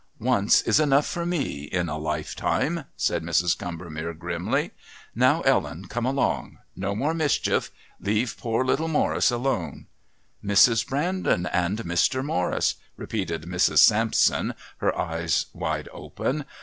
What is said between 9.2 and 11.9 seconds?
alone." "Mrs. Brandon and